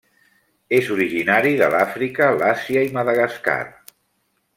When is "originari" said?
0.95-1.51